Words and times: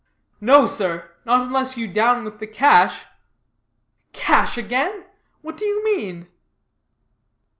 "No, 0.41 0.65
sir; 0.65 1.11
not 1.25 1.41
unless 1.45 1.77
you 1.77 1.87
down 1.87 2.25
with 2.25 2.39
the 2.39 2.47
cash." 2.47 3.05
"Cash 4.13 4.57
again! 4.57 5.05
What 5.43 5.57
do 5.57 5.63
you 5.63 5.83
mean?" 5.83 6.27